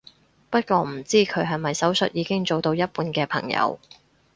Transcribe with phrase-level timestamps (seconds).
[0.49, 3.77] 不過唔知佢係咪手術已經做到一半嘅朋友